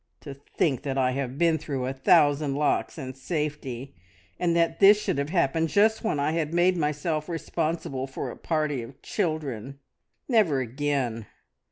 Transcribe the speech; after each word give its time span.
"To 0.21 0.33
think 0.33 0.81
that 0.81 0.97
I 0.97 1.11
have 1.11 1.37
been 1.37 1.59
through 1.59 1.85
a 1.85 1.93
thousand 1.93 2.55
locks 2.55 2.97
in 2.97 3.13
safety, 3.13 3.93
and 4.39 4.55
that 4.55 4.79
this 4.79 4.99
should 4.99 5.19
have 5.19 5.29
happened 5.29 5.69
just 5.69 6.03
when 6.03 6.19
I 6.19 6.31
had 6.31 6.55
made 6.55 6.75
myself 6.75 7.29
responsible 7.29 8.07
for 8.07 8.31
a 8.31 8.35
party 8.35 8.81
of 8.81 8.99
children! 9.03 9.77
Never 10.27 10.59
again! 10.59 11.27